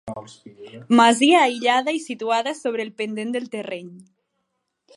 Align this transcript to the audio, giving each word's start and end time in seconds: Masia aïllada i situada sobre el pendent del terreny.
Masia 0.99 1.41
aïllada 1.41 1.93
i 1.97 2.01
situada 2.05 2.53
sobre 2.61 2.85
el 2.87 2.91
pendent 3.03 3.35
del 3.37 3.49
terreny. 3.57 3.93